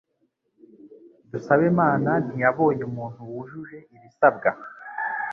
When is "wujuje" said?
3.31-3.77